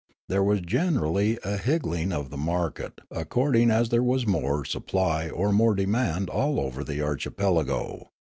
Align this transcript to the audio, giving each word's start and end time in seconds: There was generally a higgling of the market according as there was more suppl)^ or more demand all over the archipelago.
There 0.29 0.41
was 0.41 0.61
generally 0.61 1.37
a 1.43 1.57
higgling 1.57 2.11
of 2.11 2.31
the 2.31 2.35
market 2.37 3.01
according 3.11 3.69
as 3.69 3.89
there 3.89 4.01
was 4.01 4.25
more 4.25 4.63
suppl)^ 4.63 5.31
or 5.31 5.51
more 5.51 5.75
demand 5.75 6.27
all 6.27 6.59
over 6.59 6.83
the 6.83 7.03
archipelago. 7.03 8.09